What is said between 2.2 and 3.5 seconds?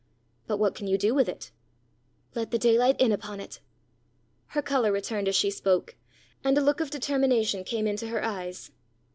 "Let the daylight in upon